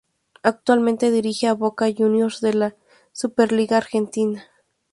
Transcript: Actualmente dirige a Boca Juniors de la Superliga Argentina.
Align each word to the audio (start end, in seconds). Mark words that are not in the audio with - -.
Actualmente 0.41 1.11
dirige 1.11 1.45
a 1.45 1.53
Boca 1.53 1.85
Juniors 1.95 2.41
de 2.41 2.55
la 2.55 2.75
Superliga 3.11 3.77
Argentina. 3.77 4.45